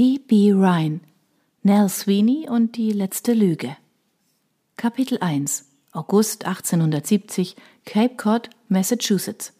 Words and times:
P.B. 0.00 0.52
Ryan 0.54 1.02
Nell 1.62 1.90
Sweeney 1.90 2.48
und 2.48 2.78
die 2.78 2.90
letzte 2.90 3.34
Lüge 3.34 3.76
Kapitel 4.78 5.18
1 5.20 5.66
August 5.92 6.46
1870 6.46 7.54
Cape 7.84 8.16
Cod, 8.16 8.48
Massachusetts 8.68 9.52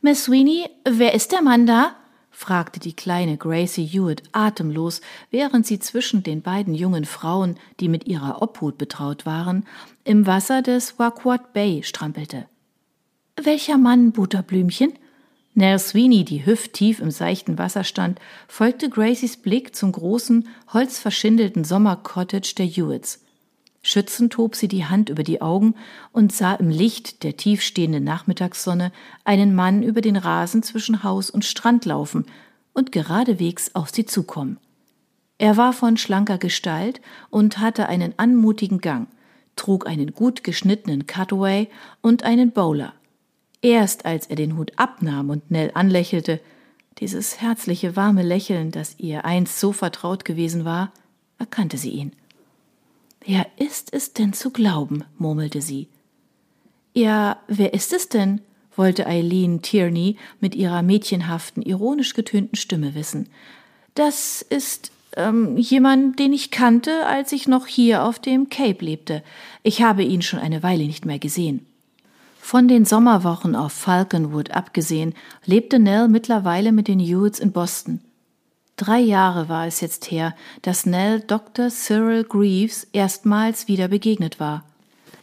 Miss 0.00 0.24
Sweeney, 0.24 0.68
wer 0.84 1.14
ist 1.14 1.30
der 1.30 1.40
Mann 1.40 1.68
da? 1.68 1.94
fragte 2.32 2.80
die 2.80 2.96
kleine 2.96 3.36
Gracie 3.36 3.86
Hewitt 3.86 4.24
atemlos, 4.32 5.00
während 5.30 5.68
sie 5.68 5.78
zwischen 5.78 6.24
den 6.24 6.42
beiden 6.42 6.74
jungen 6.74 7.04
Frauen, 7.04 7.60
die 7.78 7.88
mit 7.88 8.08
ihrer 8.08 8.42
Obhut 8.42 8.76
betraut 8.76 9.24
waren, 9.24 9.68
im 10.02 10.26
Wasser 10.26 10.62
des 10.62 10.98
Waquat 10.98 11.52
Bay 11.52 11.84
strampelte. 11.84 12.48
Welcher 13.40 13.78
Mann, 13.78 14.10
Butterblümchen? 14.10 14.94
Nell 15.54 15.78
Sweeney, 15.78 16.24
die 16.24 16.46
hüfttief 16.46 17.00
im 17.00 17.10
seichten 17.10 17.58
Wasser 17.58 17.84
stand, 17.84 18.18
folgte 18.48 18.88
Gracies 18.88 19.36
Blick 19.36 19.76
zum 19.76 19.92
großen, 19.92 20.48
holzverschindelten 20.72 21.64
Sommercottage 21.64 22.54
der 22.56 22.66
Hewitts. 22.66 23.22
Schützend 23.82 24.38
hob 24.38 24.54
sie 24.54 24.68
die 24.68 24.86
Hand 24.86 25.08
über 25.10 25.24
die 25.24 25.42
Augen 25.42 25.74
und 26.12 26.32
sah 26.32 26.54
im 26.54 26.70
Licht 26.70 27.22
der 27.24 27.36
tiefstehenden 27.36 28.04
Nachmittagssonne 28.04 28.92
einen 29.24 29.54
Mann 29.54 29.82
über 29.82 30.00
den 30.00 30.16
Rasen 30.16 30.62
zwischen 30.62 31.02
Haus 31.02 31.28
und 31.28 31.44
Strand 31.44 31.84
laufen 31.84 32.24
und 32.72 32.92
geradewegs 32.92 33.74
auf 33.74 33.90
sie 33.90 34.06
zukommen. 34.06 34.58
Er 35.36 35.56
war 35.56 35.72
von 35.72 35.96
schlanker 35.96 36.38
Gestalt 36.38 37.00
und 37.28 37.58
hatte 37.58 37.88
einen 37.88 38.14
anmutigen 38.16 38.78
Gang, 38.78 39.08
trug 39.56 39.86
einen 39.86 40.14
gut 40.14 40.44
geschnittenen 40.44 41.06
Cutaway 41.06 41.68
und 42.00 42.22
einen 42.22 42.52
Bowler. 42.52 42.94
Erst 43.62 44.04
als 44.04 44.26
er 44.26 44.36
den 44.36 44.56
Hut 44.56 44.72
abnahm 44.76 45.30
und 45.30 45.50
Nell 45.50 45.70
anlächelte, 45.74 46.40
dieses 46.98 47.40
herzliche 47.40 47.96
warme 47.96 48.22
Lächeln, 48.22 48.72
das 48.72 48.96
ihr 48.98 49.24
einst 49.24 49.58
so 49.58 49.72
vertraut 49.72 50.24
gewesen 50.24 50.64
war, 50.64 50.92
erkannte 51.38 51.78
sie 51.78 51.90
ihn. 51.90 52.12
Wer 53.24 53.46
ist 53.56 53.92
es 53.94 54.12
denn 54.12 54.32
zu 54.32 54.50
glauben? 54.50 55.04
murmelte 55.16 55.62
sie. 55.62 55.88
Ja, 56.92 57.38
wer 57.46 57.72
ist 57.72 57.92
es 57.92 58.08
denn? 58.08 58.40
wollte 58.74 59.06
Eileen 59.06 59.62
Tierney 59.62 60.16
mit 60.40 60.54
ihrer 60.54 60.82
mädchenhaften, 60.82 61.62
ironisch 61.62 62.14
getönten 62.14 62.56
Stimme 62.56 62.94
wissen. 62.94 63.28
Das 63.94 64.42
ist 64.42 64.92
ähm, 65.16 65.58
jemand, 65.58 66.18
den 66.18 66.32
ich 66.32 66.50
kannte, 66.50 67.06
als 67.06 67.32
ich 67.32 67.46
noch 67.46 67.66
hier 67.66 68.04
auf 68.04 68.18
dem 68.18 68.48
Cape 68.48 68.84
lebte. 68.84 69.22
Ich 69.62 69.82
habe 69.82 70.02
ihn 70.02 70.22
schon 70.22 70.40
eine 70.40 70.62
Weile 70.62 70.84
nicht 70.84 71.04
mehr 71.04 71.18
gesehen. 71.18 71.66
Von 72.44 72.66
den 72.66 72.84
Sommerwochen 72.84 73.54
auf 73.54 73.72
Falconwood 73.72 74.50
abgesehen, 74.50 75.14
lebte 75.46 75.78
Nell 75.78 76.08
mittlerweile 76.08 76.72
mit 76.72 76.88
den 76.88 76.98
Hewitts 76.98 77.38
in 77.38 77.52
Boston. 77.52 78.00
Drei 78.76 78.98
Jahre 78.98 79.48
war 79.48 79.66
es 79.66 79.80
jetzt 79.80 80.10
her, 80.10 80.34
dass 80.60 80.84
Nell 80.84 81.20
Dr. 81.20 81.70
Cyril 81.70 82.24
Greaves 82.24 82.84
erstmals 82.92 83.68
wieder 83.68 83.88
begegnet 83.88 84.38
war. 84.38 84.64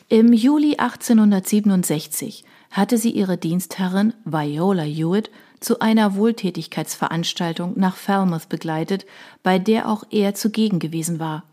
Im 0.07 0.31
Juli 0.33 0.77
1867 0.77 2.45
hatte 2.71 2.97
sie 2.97 3.11
ihre 3.11 3.37
Dienstherrin 3.37 4.13
Viola 4.23 4.83
Hewitt 4.83 5.29
zu 5.59 5.81
einer 5.81 6.15
Wohltätigkeitsveranstaltung 6.15 7.73
nach 7.75 7.97
Falmouth 7.97 8.47
begleitet, 8.47 9.05
bei 9.43 9.59
der 9.59 9.89
auch 9.89 10.03
er 10.09 10.33
zugegen 10.35 10.79
gewesen 10.79 11.19
war. 11.19 11.43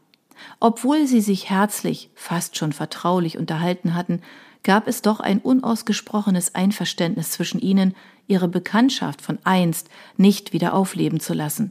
Obwohl 0.61 1.07
sie 1.07 1.21
sich 1.21 1.51
herzlich, 1.51 2.09
fast 2.15 2.57
schon 2.57 2.73
vertraulich 2.73 3.37
unterhalten 3.37 3.95
hatten, 3.95 4.23
gab 4.67 4.87
es 4.87 5.01
doch 5.01 5.21
ein 5.21 5.39
unausgesprochenes 5.39 6.55
Einverständnis 6.55 7.31
zwischen 7.31 7.61
ihnen, 7.61 7.95
ihre 8.27 8.49
Bekanntschaft 8.49 9.23
von 9.23 9.39
einst 9.45 9.89
nicht 10.19 10.53
wieder 10.53 10.75
aufleben 10.75 11.21
zu 11.21 11.33
lassen 11.33 11.71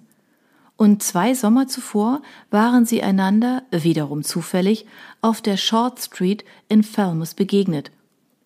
und 0.77 1.03
zwei 1.03 1.33
Sommer 1.33 1.67
zuvor 1.67 2.21
waren 2.49 2.85
sie 2.85 3.01
einander, 3.01 3.63
wiederum 3.71 4.23
zufällig, 4.23 4.85
auf 5.21 5.41
der 5.41 5.57
Short 5.57 5.99
Street 5.99 6.43
in 6.67 6.83
Falmouth 6.83 7.35
begegnet. 7.35 7.91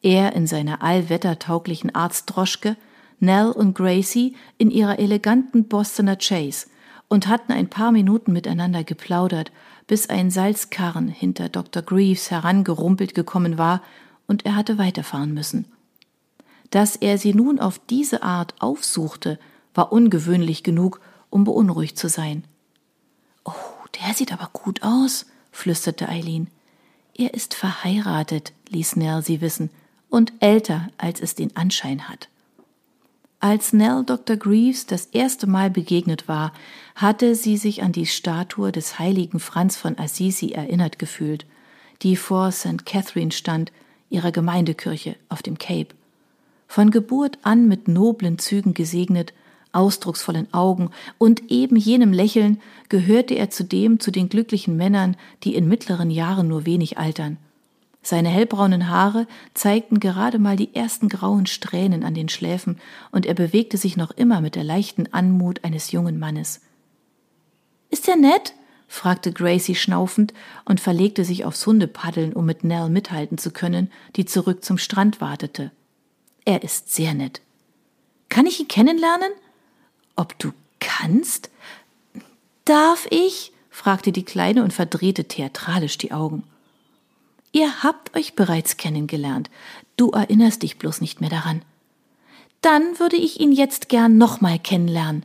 Er 0.02 0.34
in 0.34 0.48
seiner 0.48 0.84
allwettertauglichen 0.84 1.94
Arztdroschke, 1.94 2.78
Nell 3.20 3.48
und 3.48 3.76
Gracie 3.76 4.36
in 4.58 4.72
ihrer 4.72 5.00
eleganten 5.00 5.68
Bostoner 5.68 6.16
Chase 6.16 6.68
und 7.10 7.28
hatten 7.28 7.52
ein 7.52 7.70
paar 7.70 7.92
Minuten 7.92 8.32
miteinander 8.32 8.84
geplaudert, 8.84 9.52
bis 9.88 10.08
ein 10.08 10.30
Salzkarren 10.30 11.08
hinter 11.08 11.50
Dr. 11.50 11.82
Greaves 11.82 12.32
herangerumpelt 12.32 13.16
gekommen 13.16 13.58
war 13.58 13.82
und 14.30 14.46
er 14.46 14.56
hatte 14.56 14.78
weiterfahren 14.78 15.34
müssen. 15.34 15.66
Dass 16.70 16.96
er 16.96 17.18
sie 17.18 17.34
nun 17.34 17.60
auf 17.60 17.82
diese 17.90 18.22
Art 18.24 18.54
aufsuchte, 18.60 19.40
war 19.74 19.92
ungewöhnlich 19.92 20.64
genug, 20.64 21.02
um 21.32 21.44
beunruhigt 21.44 21.98
zu 21.98 22.08
sein. 22.10 22.44
Oh, 23.44 23.52
der 24.00 24.14
sieht 24.14 24.32
aber 24.32 24.50
gut 24.54 24.84
aus, 24.84 25.26
flüsterte 25.52 26.08
Eileen. 26.08 26.48
Er 27.16 27.34
ist 27.34 27.56
verheiratet, 27.56 28.54
ließ 28.70 28.96
Nell 28.96 29.24
sie 29.24 29.42
wissen, 29.42 29.72
und 30.10 30.32
älter, 30.40 30.90
als 30.98 31.22
es 31.22 31.36
den 31.36 31.56
Anschein 31.58 32.08
hat. 32.08 32.30
Als 33.40 33.74
Nell 33.74 34.04
Dr. 34.06 34.38
Greaves 34.38 34.86
das 34.86 35.08
erste 35.08 35.48
Mal 35.48 35.72
begegnet 35.72 36.28
war, 36.28 36.54
hatte 36.96 37.36
sie 37.36 37.58
sich 37.58 37.82
an 37.82 37.94
die 37.94 38.06
Statue 38.06 38.72
des 38.72 39.00
heiligen 39.00 39.40
Franz 39.40 39.76
von 39.76 39.98
Assisi 39.98 40.52
erinnert 40.52 41.00
gefühlt, 41.00 41.46
die 42.04 42.16
vor 42.16 42.52
St. 42.52 42.86
Catherine 42.86 43.32
stand, 43.32 43.72
ihrer 44.10 44.32
Gemeindekirche 44.32 45.16
auf 45.30 45.42
dem 45.42 45.58
Cape. 45.58 45.96
Von 46.68 46.92
Geburt 46.92 47.40
an 47.42 47.68
mit 47.68 47.88
noblen 47.88 48.38
Zügen 48.38 48.74
gesegnet 48.74 49.34
ausdrucksvollen 49.72 50.52
Augen 50.54 50.90
und 51.18 51.52
eben 51.52 51.76
jenem 51.76 52.12
Lächeln 52.12 52.60
gehörte 52.90 53.36
er 53.36 53.50
zudem 53.50 54.00
zu 54.00 54.12
den 54.12 54.30
glücklichen 54.30 54.76
Männern, 54.76 55.16
die 55.44 55.56
in 55.56 55.68
mittleren 55.68 56.10
Jahren 56.10 56.48
nur 56.48 56.66
wenig 56.66 56.98
altern. 56.98 57.38
Seine 58.02 58.30
hellbraunen 58.30 58.90
Haare 58.90 59.28
zeigten 59.54 60.00
gerade 60.00 60.40
mal 60.40 60.56
die 60.56 60.74
ersten 60.74 61.10
grauen 61.10 61.46
Strähnen 61.46 62.04
an 62.04 62.14
den 62.14 62.30
Schläfen, 62.30 62.80
und 63.12 63.26
er 63.26 63.34
bewegte 63.34 63.78
sich 63.78 63.98
noch 63.98 64.12
immer 64.12 64.42
mit 64.42 64.56
der 64.56 64.64
leichten 64.64 65.14
Anmut 65.14 65.64
eines 65.64 65.92
jungen 65.92 66.18
Mannes. 66.18 66.62
Ist 67.90 68.08
er 68.08 68.16
nett? 68.16 68.54
Fragte 68.90 69.32
Gracie 69.32 69.76
schnaufend 69.76 70.34
und 70.66 70.82
verlegte 70.82 71.24
sich 71.24 71.46
aufs 71.46 71.66
Hundepaddeln, 71.66 72.34
um 72.34 72.46
mit 72.46 72.66
Nell 72.66 72.90
mithalten 72.90 73.38
zu 73.38 73.52
können, 73.52 73.90
die 74.18 74.26
zurück 74.26 74.66
zum 74.66 74.78
Strand 74.78 75.22
wartete. 75.22 75.72
Er 76.44 76.64
ist 76.64 76.94
sehr 76.94 77.14
nett. 77.14 77.42
Kann 78.28 78.48
ich 78.48 78.60
ihn 78.60 78.68
kennenlernen? 78.68 79.32
Ob 80.16 80.38
du 80.40 80.52
kannst? 80.80 81.50
Darf 82.66 83.08
ich? 83.12 83.54
fragte 83.70 84.12
die 84.12 84.26
Kleine 84.26 84.64
und 84.64 84.74
verdrehte 84.74 85.26
theatralisch 85.26 85.98
die 85.98 86.12
Augen. 86.12 86.44
Ihr 87.52 87.84
habt 87.84 88.16
euch 88.18 88.36
bereits 88.36 88.78
kennengelernt. 88.78 89.50
Du 89.96 90.12
erinnerst 90.12 90.64
dich 90.64 90.78
bloß 90.78 91.02
nicht 91.02 91.22
mehr 91.22 91.30
daran. 91.30 91.62
Dann 92.62 93.00
würde 93.00 93.16
ich 93.16 93.40
ihn 93.40 93.52
jetzt 93.52 93.88
gern 93.88 94.18
nochmal 94.18 94.60
kennenlernen. 94.60 95.24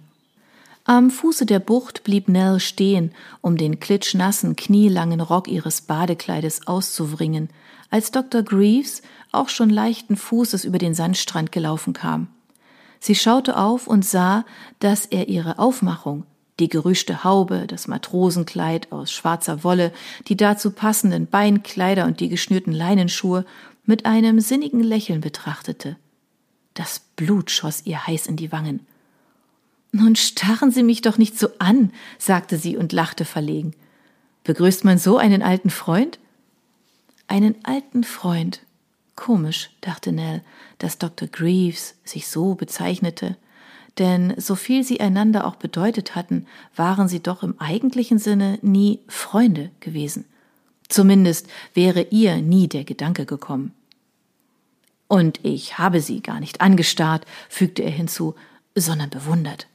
Am 0.87 1.11
Fuße 1.11 1.47
der 1.47 1.61
Bucht 1.61 2.05
blieb 2.05 2.29
Nell 2.29 2.61
stehen, 2.61 3.13
um 3.41 3.57
den 3.57 3.81
klitschnassen, 3.81 4.55
knielangen 4.55 5.23
Rock 5.23 5.49
ihres 5.49 5.81
Badekleides 5.81 6.67
auszuwringen, 6.67 7.49
als 7.89 8.11
Dr. 8.11 8.43
Greaves 8.43 9.01
auch 9.33 9.49
schon 9.49 9.71
leichten 9.71 10.17
Fußes 10.17 10.67
über 10.67 10.77
den 10.77 10.93
Sandstrand 10.93 11.53
gelaufen 11.53 11.95
kam. 11.95 12.29
Sie 13.01 13.15
schaute 13.15 13.57
auf 13.57 13.87
und 13.87 14.05
sah, 14.05 14.45
dass 14.79 15.07
er 15.07 15.29
ihre 15.29 15.59
Aufmachung, 15.59 16.25
die 16.61 16.69
gerüschte 16.69 17.25
Haube, 17.25 17.67
das 17.67 17.89
Matrosenkleid 17.89 18.93
aus 18.93 19.11
schwarzer 19.11 19.65
Wolle, 19.65 19.91
die 20.29 20.37
dazu 20.37 20.71
passenden 20.71 21.29
Beinkleider 21.29 22.05
und 22.05 22.21
die 22.21 22.29
geschnürten 22.29 22.75
Leinenschuhe 22.75 23.47
mit 23.87 24.05
einem 24.05 24.39
sinnigen 24.39 24.83
Lächeln 24.83 25.23
betrachtete. 25.23 25.97
Das 26.75 27.01
Blut 27.17 27.51
schoss 27.51 27.87
ihr 27.87 28.07
heiß 28.07 28.27
in 28.27 28.37
die 28.37 28.53
Wangen. 28.53 28.87
Nun 29.97 30.17
starren 30.17 30.73
Sie 30.73 30.83
mich 30.83 31.03
doch 31.03 31.19
nicht 31.19 31.39
so 31.39 31.51
an, 31.61 31.93
sagte 32.19 32.59
sie 32.59 32.77
und 32.77 32.93
lachte 32.93 33.25
verlegen. 33.25 33.77
Begrüßt 34.43 34.85
man 34.85 34.99
so 34.99 35.19
einen 35.19 35.41
alten 35.41 35.71
Freund? 35.71 36.19
Einen 37.29 37.55
alten 37.63 38.03
Freund, 38.03 38.61
Komisch, 39.15 39.71
dachte 39.83 40.11
Nell, 40.11 40.43
dass 40.79 40.99
Dr. 40.99 41.29
Greaves 41.29 41.95
sich 42.03 42.27
so 42.27 42.57
bezeichnete, 42.57 43.37
denn 43.99 44.35
so 44.37 44.57
viel 44.57 44.83
sie 44.83 44.99
einander 44.99 45.47
auch 45.47 45.55
bedeutet 45.55 46.17
hatten, 46.17 46.49
waren 46.75 47.07
sie 47.07 47.21
doch 47.21 47.45
im 47.45 47.61
eigentlichen 47.61 48.19
Sinne 48.19 48.59
nie 48.63 48.99
Freunde 49.07 49.71
gewesen. 49.79 50.25
Zumindest 50.89 51.47
wäre 51.73 52.03
ihr 52.11 52.43
nie 52.43 52.67
der 52.67 52.83
Gedanke 52.83 53.27
gekommen. 53.27 53.73
Und 55.07 55.39
ich 55.45 55.79
habe 55.79 56.01
sie 56.01 56.21
gar 56.21 56.41
nicht 56.41 56.61
angestarrt, 56.61 57.25
fügte 57.49 57.83
er 57.83 57.93
hinzu, 57.93 58.35
sondern 58.75 59.11
bewundert. 59.11 59.69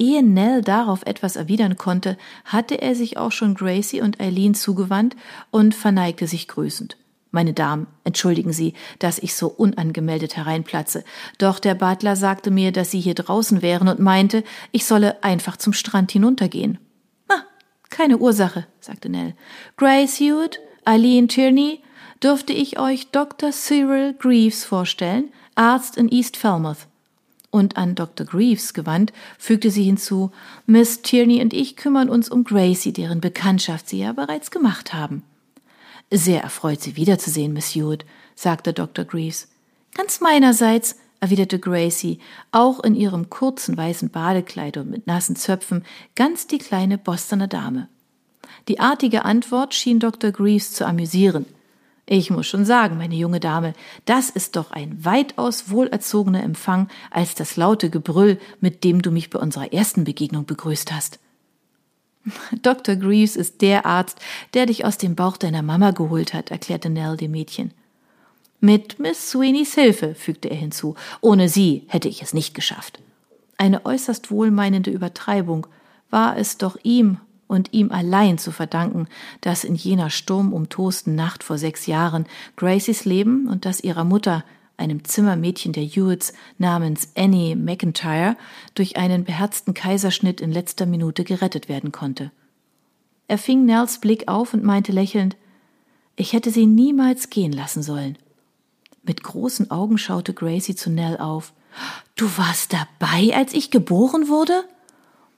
Ehe 0.00 0.22
Nell 0.22 0.62
darauf 0.62 1.02
etwas 1.04 1.36
erwidern 1.36 1.76
konnte, 1.76 2.16
hatte 2.46 2.80
er 2.80 2.94
sich 2.94 3.18
auch 3.18 3.32
schon 3.32 3.54
Gracie 3.54 4.00
und 4.00 4.18
Eileen 4.18 4.54
zugewandt 4.54 5.14
und 5.50 5.74
verneigte 5.74 6.26
sich 6.26 6.48
grüßend. 6.48 6.96
Meine 7.32 7.52
Damen, 7.52 7.86
entschuldigen 8.02 8.52
Sie, 8.52 8.72
dass 8.98 9.18
ich 9.18 9.34
so 9.34 9.48
unangemeldet 9.48 10.36
hereinplatze, 10.36 11.04
doch 11.38 11.58
der 11.58 11.74
Butler 11.74 12.16
sagte 12.16 12.50
mir, 12.50 12.72
dass 12.72 12.90
Sie 12.90 12.98
hier 12.98 13.14
draußen 13.14 13.60
wären 13.60 13.88
und 13.88 14.00
meinte, 14.00 14.42
ich 14.72 14.86
solle 14.86 15.22
einfach 15.22 15.58
zum 15.58 15.74
Strand 15.74 16.10
hinuntergehen. 16.10 16.78
Ah, 17.28 17.42
keine 17.90 18.18
Ursache, 18.18 18.66
sagte 18.80 19.10
Nell. 19.10 19.34
Grace 19.76 20.18
Hewitt, 20.18 20.60
Eileen 20.84 21.28
Tierney, 21.28 21.82
dürfte 22.22 22.54
ich 22.54 22.80
euch 22.80 23.10
Dr. 23.10 23.52
Cyril 23.52 24.14
Greaves 24.18 24.64
vorstellen, 24.64 25.30
Arzt 25.54 25.98
in 25.98 26.10
East 26.10 26.38
Falmouth. 26.38 26.89
Und 27.50 27.76
an 27.76 27.96
Dr. 27.96 28.26
Greaves 28.26 28.74
gewandt, 28.74 29.12
fügte 29.38 29.70
sie 29.70 29.82
hinzu, 29.82 30.30
Miss 30.66 31.02
Tierney 31.02 31.42
und 31.42 31.52
ich 31.52 31.76
kümmern 31.76 32.08
uns 32.08 32.28
um 32.28 32.44
Gracie, 32.44 32.92
deren 32.92 33.20
Bekanntschaft 33.20 33.88
Sie 33.88 33.98
ja 33.98 34.12
bereits 34.12 34.52
gemacht 34.52 34.94
haben. 34.94 35.24
Sehr 36.12 36.42
erfreut, 36.42 36.80
Sie 36.80 36.96
wiederzusehen, 36.96 37.52
Miss 37.52 37.74
Hewitt, 37.74 38.04
sagte 38.36 38.72
Dr. 38.72 39.04
Greaves. 39.04 39.48
Ganz 39.94 40.20
meinerseits, 40.20 40.96
erwiderte 41.20 41.58
Gracie, 41.58 42.20
auch 42.52 42.80
in 42.80 42.94
ihrem 42.94 43.30
kurzen 43.30 43.76
weißen 43.76 44.10
Badekleid 44.10 44.76
und 44.76 44.90
mit 44.90 45.06
nassen 45.06 45.36
Zöpfen, 45.36 45.84
ganz 46.14 46.46
die 46.46 46.58
kleine 46.58 46.98
Bostoner 46.98 47.48
Dame. 47.48 47.88
Die 48.68 48.80
artige 48.80 49.24
Antwort 49.24 49.74
schien 49.74 49.98
Dr. 49.98 50.32
Greaves 50.32 50.72
zu 50.72 50.86
amüsieren. 50.86 51.46
Ich 52.12 52.28
muss 52.28 52.48
schon 52.48 52.64
sagen, 52.64 52.98
meine 52.98 53.14
junge 53.14 53.38
Dame, 53.38 53.72
das 54.04 54.30
ist 54.30 54.56
doch 54.56 54.72
ein 54.72 55.04
weitaus 55.04 55.70
wohlerzogener 55.70 56.42
Empfang 56.42 56.88
als 57.12 57.36
das 57.36 57.56
laute 57.56 57.88
Gebrüll, 57.88 58.40
mit 58.60 58.82
dem 58.82 59.00
du 59.00 59.12
mich 59.12 59.30
bei 59.30 59.38
unserer 59.38 59.72
ersten 59.72 60.02
Begegnung 60.02 60.44
begrüßt 60.44 60.92
hast. 60.92 61.20
Dr. 62.62 62.96
Greaves 62.96 63.36
ist 63.36 63.62
der 63.62 63.86
Arzt, 63.86 64.18
der 64.54 64.66
dich 64.66 64.84
aus 64.84 64.98
dem 64.98 65.14
Bauch 65.14 65.36
deiner 65.36 65.62
Mama 65.62 65.92
geholt 65.92 66.34
hat, 66.34 66.50
erklärte 66.50 66.90
Nell 66.90 67.16
dem 67.16 67.30
Mädchen. 67.30 67.70
Mit 68.58 68.98
Miss 68.98 69.30
Sweeneys 69.30 69.74
Hilfe, 69.74 70.16
fügte 70.16 70.50
er 70.50 70.56
hinzu. 70.56 70.96
Ohne 71.20 71.48
sie 71.48 71.84
hätte 71.86 72.08
ich 72.08 72.22
es 72.22 72.34
nicht 72.34 72.54
geschafft. 72.54 72.98
Eine 73.56 73.86
äußerst 73.86 74.32
wohlmeinende 74.32 74.90
Übertreibung 74.90 75.68
war 76.10 76.36
es 76.36 76.58
doch 76.58 76.76
ihm 76.82 77.18
und 77.50 77.72
ihm 77.72 77.90
allein 77.90 78.38
zu 78.38 78.52
verdanken, 78.52 79.08
dass 79.40 79.64
in 79.64 79.74
jener 79.74 80.08
sturmumtosten 80.08 81.16
Nacht 81.16 81.42
vor 81.42 81.58
sechs 81.58 81.86
Jahren 81.86 82.26
Gracies 82.54 83.04
Leben 83.04 83.48
und 83.48 83.64
das 83.64 83.80
ihrer 83.80 84.04
Mutter, 84.04 84.44
einem 84.76 85.02
Zimmermädchen 85.02 85.72
der 85.72 85.82
Hewitts 85.82 86.32
namens 86.58 87.08
Annie 87.16 87.56
McIntyre, 87.56 88.36
durch 88.76 88.96
einen 88.96 89.24
beherzten 89.24 89.74
Kaiserschnitt 89.74 90.40
in 90.40 90.52
letzter 90.52 90.86
Minute 90.86 91.24
gerettet 91.24 91.68
werden 91.68 91.90
konnte. 91.90 92.30
Er 93.26 93.36
fing 93.36 93.64
Nels 93.64 93.98
Blick 93.98 94.28
auf 94.28 94.54
und 94.54 94.62
meinte 94.62 94.92
lächelnd, 94.92 95.36
ich 96.14 96.32
hätte 96.32 96.52
sie 96.52 96.66
niemals 96.66 97.30
gehen 97.30 97.52
lassen 97.52 97.82
sollen. 97.82 98.16
Mit 99.02 99.24
großen 99.24 99.72
Augen 99.72 99.98
schaute 99.98 100.34
Gracie 100.34 100.76
zu 100.76 100.88
Nell 100.88 101.18
auf. 101.18 101.52
Du 102.14 102.26
warst 102.36 102.72
dabei, 102.72 103.34
als 103.34 103.54
ich 103.54 103.72
geboren 103.72 104.28
wurde? 104.28 104.64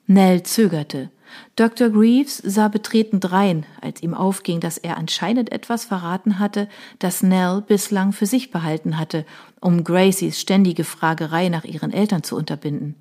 Nell 0.07 0.43
zögerte. 0.43 1.11
Dr. 1.57 1.91
Greaves 1.91 2.39
sah 2.39 2.69
betreten 2.69 3.21
drein, 3.21 3.65
als 3.81 4.03
ihm 4.03 4.15
aufging, 4.15 4.61
dass 4.61 4.79
er 4.79 4.97
anscheinend 4.97 5.53
etwas 5.53 5.85
verraten 5.85 6.39
hatte, 6.39 6.69
das 6.99 7.23
Nell 7.23 7.63
bislang 7.67 8.13
für 8.13 8.27
sich 8.27 8.51
behalten 8.51 8.99
hatte, 8.99 9.25
um 9.61 9.85
Gracies 9.85 10.41
ständige 10.41 10.85
Fragerei 10.85 11.49
nach 11.49 11.65
ihren 11.65 11.93
Eltern 11.93 12.23
zu 12.23 12.37
unterbinden. 12.37 12.97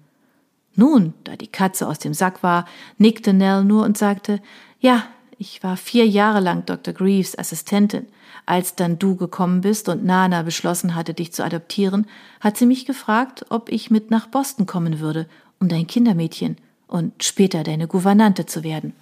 Nun, 0.76 1.14
da 1.26 1.36
die 1.36 1.48
Katze 1.48 1.88
aus 1.88 2.00
dem 2.00 2.14
Sack 2.14 2.44
war, 2.44 2.66
nickte 2.98 3.34
Nell 3.34 3.64
nur 3.64 3.84
und 3.84 3.98
sagte, 3.98 4.42
ja, 4.80 5.04
ich 5.38 5.64
war 5.64 5.76
vier 5.76 6.08
Jahre 6.08 6.40
lang 6.40 6.66
Dr. 6.66 6.94
Greaves 6.94 7.38
Assistentin. 7.38 8.08
Als 8.46 8.76
dann 8.76 9.00
du 9.00 9.16
gekommen 9.16 9.62
bist 9.62 9.90
und 9.90 10.06
Nana 10.06 10.44
beschlossen 10.44 10.96
hatte, 10.96 11.14
dich 11.14 11.34
zu 11.34 11.44
adoptieren, 11.44 12.06
hat 12.40 12.58
sie 12.58 12.66
mich 12.66 12.86
gefragt, 12.86 13.46
ob 13.50 13.70
ich 13.70 13.92
mit 13.92 14.12
nach 14.12 14.28
Boston 14.28 14.66
kommen 14.66 15.00
würde, 15.00 15.28
um 15.60 15.68
dein 15.68 15.88
Kindermädchen 15.88 16.58
und 16.92 17.24
später 17.24 17.64
deine 17.64 17.88
Gouvernante 17.88 18.46
zu 18.46 18.64
werden. 18.64 18.94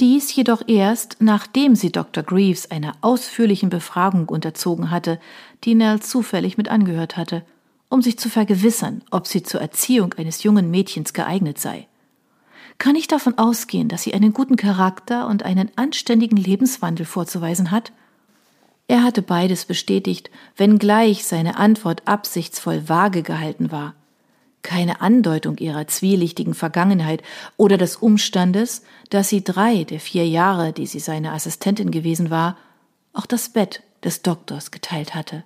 Dies 0.00 0.34
jedoch 0.34 0.62
erst, 0.66 1.18
nachdem 1.20 1.76
sie 1.76 1.92
Dr. 1.92 2.24
Greaves 2.24 2.68
einer 2.70 2.94
ausführlichen 3.00 3.70
Befragung 3.70 4.28
unterzogen 4.28 4.90
hatte, 4.90 5.20
die 5.62 5.76
Nell 5.76 6.00
zufällig 6.00 6.58
mit 6.58 6.68
angehört 6.68 7.16
hatte, 7.16 7.44
um 7.88 8.02
sich 8.02 8.18
zu 8.18 8.28
vergewissern, 8.28 9.02
ob 9.12 9.28
sie 9.28 9.44
zur 9.44 9.60
Erziehung 9.60 10.12
eines 10.14 10.42
jungen 10.42 10.68
Mädchens 10.70 11.12
geeignet 11.12 11.60
sei. 11.60 11.86
Kann 12.78 12.96
ich 12.96 13.06
davon 13.06 13.38
ausgehen, 13.38 13.88
dass 13.88 14.02
sie 14.02 14.14
einen 14.14 14.32
guten 14.32 14.56
Charakter 14.56 15.28
und 15.28 15.44
einen 15.44 15.70
anständigen 15.76 16.36
Lebenswandel 16.36 17.06
vorzuweisen 17.06 17.70
hat? 17.70 17.92
Er 18.88 19.04
hatte 19.04 19.22
beides 19.22 19.64
bestätigt, 19.64 20.28
wenngleich 20.56 21.24
seine 21.24 21.56
Antwort 21.56 22.02
absichtsvoll 22.08 22.88
vage 22.88 23.22
gehalten 23.22 23.70
war 23.70 23.94
keine 24.64 25.00
Andeutung 25.00 25.58
ihrer 25.58 25.86
zwielichtigen 25.86 26.54
Vergangenheit 26.54 27.22
oder 27.56 27.78
des 27.78 27.94
Umstandes, 27.94 28.82
dass 29.10 29.28
sie 29.28 29.44
drei 29.44 29.84
der 29.84 30.00
vier 30.00 30.26
Jahre, 30.26 30.72
die 30.72 30.86
sie 30.86 30.98
seine 30.98 31.30
Assistentin 31.30 31.92
gewesen 31.92 32.30
war, 32.30 32.56
auch 33.12 33.26
das 33.26 33.50
Bett 33.50 33.82
des 34.02 34.22
Doktors 34.22 34.72
geteilt 34.72 35.14
hatte. 35.14 35.44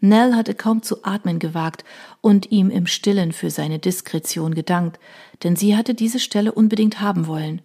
Nell 0.00 0.34
hatte 0.34 0.54
kaum 0.54 0.82
zu 0.82 1.02
atmen 1.02 1.38
gewagt 1.38 1.82
und 2.20 2.52
ihm 2.52 2.68
im 2.68 2.86
stillen 2.86 3.32
für 3.32 3.50
seine 3.50 3.78
Diskretion 3.78 4.54
gedankt, 4.54 5.00
denn 5.42 5.56
sie 5.56 5.76
hatte 5.76 5.94
diese 5.94 6.20
Stelle 6.20 6.52
unbedingt 6.52 7.00
haben 7.00 7.26
wollen. 7.26 7.62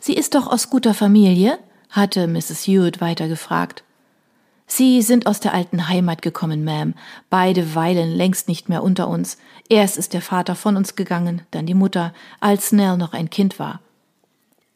Sie 0.00 0.14
ist 0.14 0.34
doch 0.34 0.46
aus 0.46 0.68
guter 0.68 0.92
Familie? 0.92 1.58
hatte 1.88 2.26
Mrs. 2.26 2.66
Hewitt 2.66 3.00
weiter 3.00 3.26
gefragt. 3.26 3.84
Sie 4.72 5.02
sind 5.02 5.26
aus 5.26 5.40
der 5.40 5.52
alten 5.52 5.88
Heimat 5.88 6.22
gekommen, 6.22 6.64
Ma'am. 6.64 6.94
Beide 7.28 7.74
weilen 7.74 8.14
längst 8.14 8.46
nicht 8.46 8.68
mehr 8.68 8.84
unter 8.84 9.08
uns. 9.08 9.36
Erst 9.68 9.98
ist 9.98 10.14
der 10.14 10.22
Vater 10.22 10.54
von 10.54 10.76
uns 10.76 10.94
gegangen, 10.94 11.42
dann 11.50 11.66
die 11.66 11.74
Mutter, 11.74 12.14
als 12.38 12.70
Nell 12.70 12.96
noch 12.96 13.12
ein 13.12 13.30
Kind 13.30 13.58
war. 13.58 13.80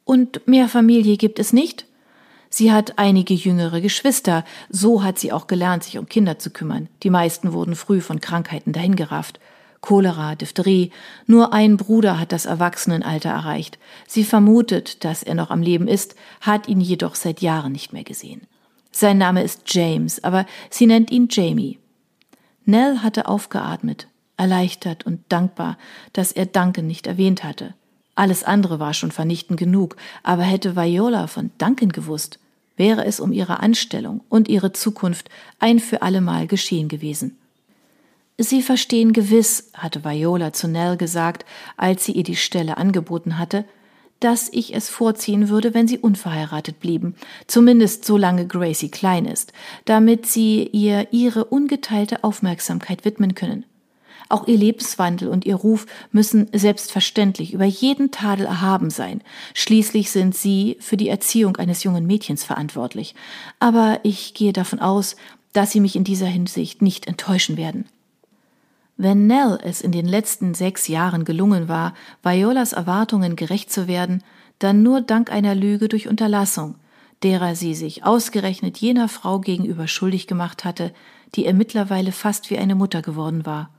Und 0.05 0.49
mehr 0.49 0.69
Familie 0.69 1.17
gibt 1.17 1.38
es 1.38 1.52
nicht? 1.52 1.87
Sie 2.50 2.73
hat 2.73 2.99
einige 2.99 3.35
jüngere 3.35 3.81
Geschwister, 3.81 4.44
so 4.69 5.05
hat 5.05 5.20
sie 5.20 5.31
auch 5.31 5.46
gelernt, 5.46 5.85
sich 5.85 5.96
um 5.96 6.08
Kinder 6.08 6.41
zu 6.41 6.50
kümmern. 6.50 6.88
Die 7.05 7.11
meisten 7.11 7.52
wurden 7.52 7.76
früh 7.76 8.00
von 8.00 8.20
Krankheiten 8.20 8.73
dahingerafft. 8.73 9.38
Cholera, 9.81 10.35
Diphtherie. 10.35 10.91
Nur 11.29 11.52
ein 11.52 11.76
Bruder 11.76 12.19
hat 12.19 12.32
das 12.32 12.46
Erwachsenenalter 12.46 13.31
erreicht. 13.31 13.79
Sie 14.08 14.25
vermutet, 14.25 15.05
dass 15.05 15.23
er 15.23 15.37
noch 15.37 15.50
am 15.50 15.62
Leben 15.62 15.87
ist, 15.87 16.17
hat 16.41 16.67
ihn 16.67 16.81
jedoch 16.81 17.14
seit 17.14 17.43
Jahren 17.43 17.70
nicht 17.70 17.93
mehr 17.93 18.02
gesehen. 18.02 18.49
Sein 18.96 19.19
Name 19.19 19.43
ist 19.43 19.62
James, 19.67 20.23
aber 20.23 20.46
sie 20.70 20.87
nennt 20.87 21.11
ihn 21.11 21.26
Jamie. 21.29 21.81
Nell 22.64 22.99
hatte 22.99 23.26
aufgeatmet, 23.26 24.06
erleichtert 24.37 25.05
und 25.05 25.20
dankbar, 25.31 25.79
dass 26.12 26.31
er 26.31 26.46
Duncan 26.46 26.87
nicht 26.87 27.08
erwähnt 27.08 27.43
hatte. 27.43 27.75
Alles 28.14 28.44
andere 28.44 28.79
war 28.79 28.94
schon 28.94 29.11
vernichtend 29.11 29.58
genug, 29.58 29.96
aber 30.22 30.44
hätte 30.44 30.77
Viola 30.77 31.27
von 31.27 31.51
Duncan 31.58 31.89
gewusst, 31.89 32.39
wäre 32.77 33.05
es 33.05 33.19
um 33.19 33.32
ihre 33.32 33.58
Anstellung 33.58 34.20
und 34.29 34.48
ihre 34.48 34.72
Zukunft 34.72 35.29
ein 35.58 35.81
für 35.81 36.03
allemal 36.03 36.46
geschehen 36.46 36.86
gewesen. 36.86 37.36
Sie 38.39 38.63
verstehen 38.63 39.13
gewiss, 39.13 39.72
hatte 39.74 40.05
Viola 40.05 40.53
zu 40.53 40.69
Nell 40.69 40.96
gesagt, 40.96 41.44
als 41.77 42.05
sie 42.05 42.13
ihr 42.13 42.22
die 42.22 42.36
Stelle 42.36 42.77
angeboten 42.77 43.39
hatte, 43.39 43.65
dass 44.25 44.49
ich 44.51 44.75
es 44.75 44.89
vorziehen 44.89 45.51
würde, 45.51 45.75
wenn 45.75 45.87
sie 45.87 45.99
unverheiratet 45.99 46.81
blieben, 46.81 47.15
zumindest 47.47 48.07
solange 48.07 48.47
Gracie 48.47 48.89
klein 48.89 49.27
ist, 49.27 49.53
damit 49.85 50.25
sie 50.25 50.67
ihr 50.73 51.09
ihre 51.13 51.45
ungeteilte 51.45 52.25
Aufmerksamkeit 52.25 53.05
widmen 53.05 53.35
können. 53.35 53.67
Auch 54.31 54.49
ihr 54.49 54.57
Lebenswandel 54.57 55.29
und 55.29 55.45
ihr 55.45 55.57
Ruf 55.57 55.85
müssen 56.11 56.49
selbstverständlich 56.55 57.53
über 57.53 57.67
jeden 57.67 58.13
Tadel 58.13 58.47
erhaben 58.47 58.89
sein. 58.89 59.21
Schließlich 59.53 60.11
sind 60.11 60.35
sie 60.35 60.79
für 60.81 60.97
die 60.97 61.11
Erziehung 61.11 61.59
eines 61.59 61.85
jungen 61.85 62.07
Mädchens 62.07 62.45
verantwortlich. 62.45 63.15
Aber 63.61 64.01
ich 64.05 64.33
gehe 64.33 64.55
davon 64.55 64.81
aus, 64.81 65.17
dass 65.53 65.71
sie 65.71 65.81
mich 65.81 65.97
in 65.97 66.05
dieser 66.05 66.27
Hinsicht 66.27 66.81
nicht 66.81 67.07
enttäuschen 67.07 67.59
werden. 67.59 67.85
Wenn 68.96 69.27
Nell 69.27 69.58
es 69.63 69.81
in 69.81 69.91
den 69.91 70.06
letzten 70.06 70.55
sechs 70.55 70.86
Jahren 70.86 71.24
gelungen 71.24 71.69
war, 71.69 71.94
Violas 72.22 72.72
Erwartungen 72.72 73.34
gerecht 73.34 73.72
zu 73.72 73.89
werden, 73.89 74.22
dann 74.60 74.82
nur 74.82 75.01
dank 75.01 75.32
einer 75.32 75.55
Lüge 75.55 75.89
durch 75.89 76.08
Unterlassung, 76.08 76.77
derer 77.24 77.56
sie 77.56 77.74
sich 77.74 78.05
ausgerechnet 78.05 78.79
jener 78.79 79.08
Frau 79.08 79.41
gegenüber 79.41 79.89
schuldig 79.89 80.29
gemacht 80.29 80.65
hatte, 80.65 80.94
die 81.34 81.46
ihr 81.46 81.55
mittlerweile 81.55 82.13
fast 82.13 82.51
wie 82.51 82.58
eine 82.58 82.77
Mutter 82.77 83.03
geworden 83.03 83.44
war. 83.44 83.70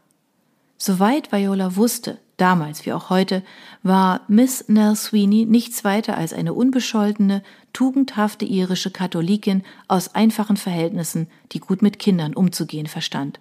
Soweit 0.77 1.31
Viola 1.31 1.77
wusste, 1.77 2.17
damals 2.35 2.85
wie 2.85 2.91
auch 2.91 3.09
heute, 3.09 3.41
war 3.83 4.21
Miss 4.27 4.65
Nell 4.67 4.97
Sweeney 4.97 5.45
nichts 5.45 5.85
weiter 5.85 6.17
als 6.17 6.33
eine 6.33 6.53
unbescholtene, 6.53 7.41
tugendhafte 7.71 8.43
irische 8.43 8.91
Katholikin 8.91 9.63
aus 9.87 10.13
einfachen 10.13 10.57
Verhältnissen, 10.57 11.27
die 11.53 11.59
gut 11.59 11.81
mit 11.81 11.99
Kindern 11.99 12.33
umzugehen 12.33 12.87
verstand. 12.87 13.39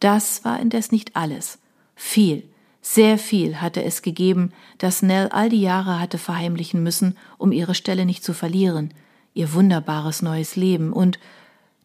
Das 0.00 0.44
war 0.44 0.60
indes 0.60 0.92
nicht 0.92 1.16
alles. 1.16 1.58
Viel, 1.94 2.48
sehr 2.80 3.18
viel 3.18 3.60
hatte 3.60 3.82
es 3.82 4.02
gegeben, 4.02 4.52
das 4.78 5.02
Nell 5.02 5.28
all 5.28 5.48
die 5.48 5.60
Jahre 5.60 6.00
hatte 6.00 6.18
verheimlichen 6.18 6.82
müssen, 6.82 7.16
um 7.36 7.52
ihre 7.52 7.74
Stelle 7.74 8.06
nicht 8.06 8.24
zu 8.24 8.32
verlieren, 8.32 8.94
ihr 9.34 9.52
wunderbares 9.52 10.22
neues 10.22 10.56
Leben 10.56 10.92
und, 10.92 11.18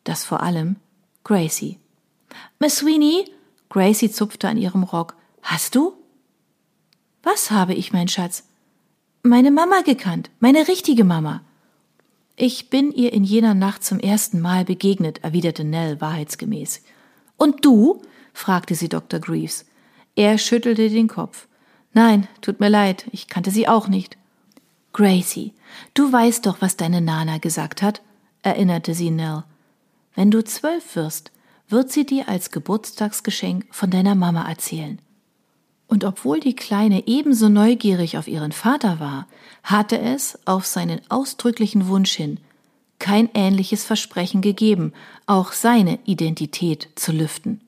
das 0.03 0.23
vor 0.23 0.41
allem, 0.43 0.77
Gracie. 1.23 1.79
Miss 2.59 2.77
Sweeney? 2.77 3.25
Gracie 3.69 4.11
zupfte 4.11 4.47
an 4.47 4.57
ihrem 4.57 4.83
Rock. 4.83 5.15
Hast 5.41 5.75
du? 5.75 5.93
Was 7.23 7.51
habe 7.51 7.73
ich, 7.73 7.91
mein 7.91 8.07
Schatz? 8.07 8.43
Meine 9.23 9.51
Mama 9.51 9.81
gekannt, 9.81 10.29
meine 10.39 10.67
richtige 10.67 11.03
Mama. 11.03 11.41
Ich 12.35 12.69
bin 12.69 12.91
ihr 12.91 13.13
in 13.13 13.23
jener 13.23 13.53
Nacht 13.53 13.83
zum 13.83 13.99
ersten 13.99 14.39
Mal 14.41 14.65
begegnet, 14.65 15.23
erwiderte 15.23 15.63
Nell 15.63 16.01
wahrheitsgemäß. 16.01 16.81
Und 17.43 17.65
du? 17.65 18.01
fragte 18.31 18.73
sie 18.73 18.87
Dr. 18.87 19.19
Greaves. 19.19 19.65
Er 20.15 20.37
schüttelte 20.37 20.89
den 20.89 21.09
Kopf. 21.09 21.49
Nein, 21.91 22.29
tut 22.39 22.61
mir 22.61 22.69
leid, 22.69 23.05
ich 23.11 23.27
kannte 23.27 23.51
sie 23.51 23.67
auch 23.67 23.89
nicht. 23.89 24.15
Gracie, 24.93 25.51
du 25.93 26.09
weißt 26.09 26.45
doch, 26.45 26.61
was 26.61 26.77
deine 26.77 27.01
Nana 27.01 27.39
gesagt 27.39 27.81
hat, 27.81 28.01
erinnerte 28.43 28.93
sie 28.93 29.11
Nell. 29.11 29.43
Wenn 30.15 30.31
du 30.31 30.41
zwölf 30.41 30.95
wirst, 30.95 31.33
wird 31.67 31.91
sie 31.91 32.05
dir 32.05 32.29
als 32.29 32.49
Geburtstagsgeschenk 32.49 33.65
von 33.71 33.89
deiner 33.89 34.15
Mama 34.15 34.47
erzählen. 34.47 34.99
Und 35.87 36.05
obwohl 36.05 36.39
die 36.39 36.55
Kleine 36.55 37.07
ebenso 37.07 37.49
neugierig 37.49 38.17
auf 38.17 38.29
ihren 38.29 38.53
Vater 38.53 39.01
war, 39.01 39.27
hatte 39.63 39.99
es 39.99 40.39
auf 40.45 40.65
seinen 40.65 41.01
ausdrücklichen 41.09 41.89
Wunsch 41.89 42.13
hin 42.13 42.39
kein 43.03 43.29
ähnliches 43.33 43.83
Versprechen 43.83 44.41
gegeben, 44.41 44.93
auch 45.25 45.51
seine 45.51 45.99
Identität 46.05 46.87
zu 46.95 47.11
lüften. 47.11 47.59